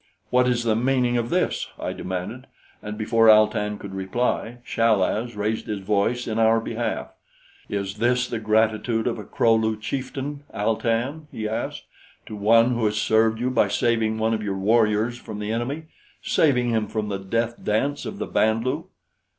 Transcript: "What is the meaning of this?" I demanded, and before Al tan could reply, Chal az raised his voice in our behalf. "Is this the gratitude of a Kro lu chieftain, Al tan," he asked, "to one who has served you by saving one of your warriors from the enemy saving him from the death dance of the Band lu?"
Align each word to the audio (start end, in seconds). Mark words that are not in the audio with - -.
"What 0.31 0.47
is 0.47 0.63
the 0.63 0.75
meaning 0.75 1.15
of 1.15 1.29
this?" 1.29 1.67
I 1.77 1.93
demanded, 1.93 2.47
and 2.81 2.97
before 2.97 3.29
Al 3.29 3.47
tan 3.47 3.77
could 3.77 3.93
reply, 3.93 4.57
Chal 4.65 5.03
az 5.03 5.35
raised 5.35 5.67
his 5.67 5.77
voice 5.81 6.27
in 6.27 6.39
our 6.39 6.59
behalf. 6.59 7.09
"Is 7.69 7.97
this 7.99 8.27
the 8.27 8.39
gratitude 8.39 9.05
of 9.05 9.19
a 9.19 9.23
Kro 9.23 9.53
lu 9.53 9.77
chieftain, 9.79 10.41
Al 10.55 10.77
tan," 10.77 11.27
he 11.31 11.47
asked, 11.47 11.83
"to 12.25 12.35
one 12.35 12.71
who 12.71 12.85
has 12.85 12.97
served 12.97 13.39
you 13.39 13.51
by 13.51 13.67
saving 13.67 14.17
one 14.17 14.33
of 14.33 14.41
your 14.41 14.57
warriors 14.57 15.19
from 15.19 15.37
the 15.37 15.51
enemy 15.51 15.83
saving 16.23 16.71
him 16.71 16.87
from 16.87 17.09
the 17.09 17.19
death 17.19 17.63
dance 17.63 18.03
of 18.03 18.17
the 18.17 18.25
Band 18.25 18.63
lu?" 18.65 18.87